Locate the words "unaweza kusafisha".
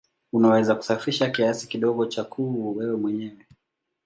0.33-1.29